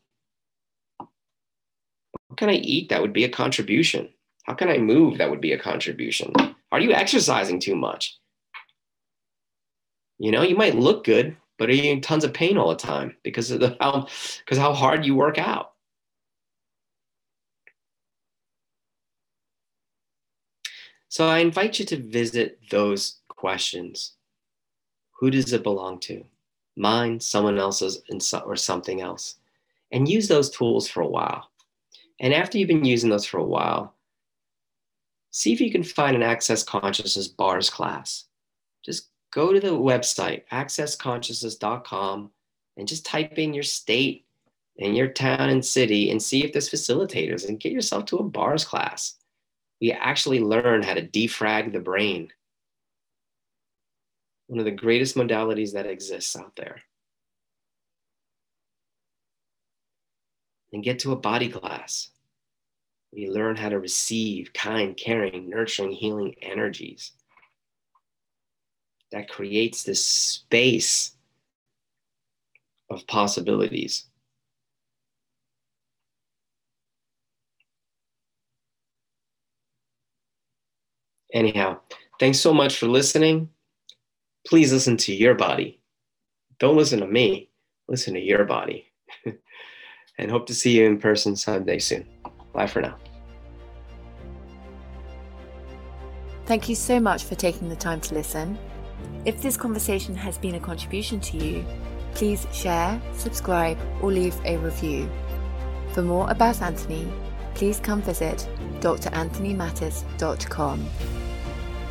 What 0.98 2.38
can 2.38 2.50
I 2.50 2.56
eat 2.56 2.90
that 2.90 3.02
would 3.02 3.14
be 3.14 3.24
a 3.24 3.30
contribution? 3.30 4.10
How 4.44 4.54
can 4.54 4.70
I 4.70 4.78
move 4.78 5.18
that 5.18 5.30
would 5.30 5.42
be 5.42 5.54
a 5.54 5.60
contribution? 5.60 6.34
Are 6.72 6.80
you 6.80 6.92
exercising 6.92 7.60
too 7.60 7.76
much? 7.76 8.18
You 10.20 10.32
know, 10.32 10.42
you 10.42 10.56
might 10.56 10.76
look 10.76 11.04
good, 11.04 11.38
but 11.58 11.70
are 11.70 11.74
you 11.74 11.92
in 11.92 12.02
tons 12.02 12.24
of 12.24 12.34
pain 12.34 12.58
all 12.58 12.70
the 12.70 12.76
time 12.76 13.16
because 13.24 13.52
of 13.52 13.60
the, 13.60 13.78
how 13.80 14.08
because 14.40 14.58
how 14.58 14.74
hard 14.74 15.06
you 15.06 15.16
work 15.16 15.38
out? 15.38 15.74
So 21.18 21.28
I 21.28 21.40
invite 21.40 21.80
you 21.80 21.86
to 21.88 21.98
visit 21.98 22.60
those 22.70 23.22
questions. 23.28 24.14
Who 25.14 25.32
does 25.32 25.52
it 25.52 25.64
belong 25.64 26.00
to? 26.02 26.24
Mine, 26.76 27.20
someone 27.20 27.58
else's, 27.58 28.04
or 28.46 28.56
something 28.56 29.02
else? 29.02 29.40
And 29.92 30.08
use 30.08 30.28
those 30.28 30.52
tools 30.52 30.88
for 30.88 31.02
a 31.02 31.08
while. 31.08 31.50
And 32.20 32.36
after 32.36 32.60
you've 32.60 32.68
been 32.68 32.86
using 32.86 33.10
those 33.10 33.26
for 33.26 33.40
a 33.40 33.44
while, 33.44 33.96
see 35.32 35.52
if 35.52 35.60
you 35.60 35.72
can 35.72 35.82
find 35.82 36.16
an 36.16 36.22
Access 36.22 36.62
Consciousness 36.62 37.28
bars 37.28 37.72
class. 37.72 38.26
Just 38.86 39.10
go 39.34 39.52
to 39.52 39.60
the 39.60 39.70
website, 39.70 40.44
accessconsciousness.com, 40.52 42.30
and 42.78 42.88
just 42.88 43.08
type 43.08 43.40
in 43.40 43.56
your 43.56 43.64
state 43.64 44.28
and 44.78 44.96
your 44.96 45.08
town 45.08 45.50
and 45.50 45.66
city 45.66 46.12
and 46.12 46.22
see 46.22 46.44
if 46.44 46.54
there's 46.54 46.70
facilitators 46.70 47.48
and 47.48 47.60
get 47.60 47.72
yourself 47.72 48.06
to 48.06 48.18
a 48.18 48.24
bars 48.24 48.64
class 48.64 49.17
we 49.82 49.92
actually 49.92 50.40
learn 50.40 50.84
how 50.84 50.94
to 50.94 51.08
defrag 51.08 51.72
the 51.72 51.80
brain. 51.80 52.32
One 54.48 54.60
of 54.60 54.66
the 54.66 54.72
greatest 54.72 55.16
modalities 55.16 55.74
that 55.74 55.86
exists 55.86 56.36
out 56.36 56.56
there. 56.56 56.82
And 60.74 60.84
get 60.84 61.00
to 61.00 61.12
a 61.12 61.16
body 61.16 61.50
class. 61.50 62.10
We 63.14 63.30
learn 63.30 63.56
how 63.56 63.70
to 63.70 63.80
receive 63.80 64.52
kind, 64.54 64.98
caring, 64.98 65.50
nurturing, 65.50 65.92
healing 65.92 66.36
energies. 66.42 67.14
that 69.12 69.30
creates 69.30 69.84
this 69.84 70.04
space 70.04 71.16
of 72.90 73.08
possibilities. 73.08 74.06
Anyhow, 81.34 81.80
thanks 82.20 82.40
so 82.40 82.54
much 82.54 82.78
for 82.78 82.88
listening. 82.88 83.50
Please 84.48 84.72
listen 84.72 84.98
to 84.98 85.14
your 85.14 85.36
body. 85.36 85.82
Don't 86.60 86.78
listen 86.78 87.00
to 87.02 87.08
me, 87.08 87.50
listen 87.88 88.14
to 88.14 88.20
your 88.20 88.46
body. 88.46 88.92
and 90.18 90.32
hope 90.32 90.48
to 90.48 90.56
see 90.56 90.78
you 90.78 90.86
in 90.86 91.00
person 91.00 91.36
someday 91.36 91.80
soon. 91.80 92.08
Bye 92.54 92.68
for 92.68 92.82
now. 92.82 92.98
Thank 96.46 96.70
you 96.70 96.76
so 96.76 97.00
much 97.00 97.26
for 97.26 97.36
taking 97.36 97.68
the 97.68 97.76
time 97.76 98.00
to 98.02 98.14
listen. 98.16 98.58
If 99.26 99.42
this 99.42 99.58
conversation 99.58 100.16
has 100.16 100.38
been 100.38 100.56
a 100.56 100.60
contribution 100.60 101.20
to 101.20 101.38
you, 101.38 101.66
please 102.14 102.48
share, 102.54 103.02
subscribe, 103.14 103.78
or 104.02 104.12
leave 104.12 104.36
a 104.46 104.58
review. 104.58 105.10
For 105.92 106.02
more 106.02 106.30
about 106.32 106.62
Anthony, 106.62 107.12
please 107.58 107.80
come 107.80 108.02
visit 108.04 108.48
dranthonymattis.com. 108.82 110.90